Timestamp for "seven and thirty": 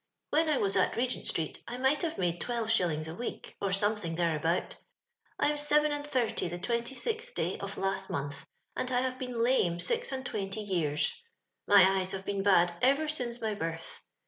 5.59-6.47